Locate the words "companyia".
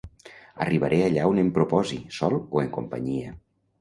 2.79-3.37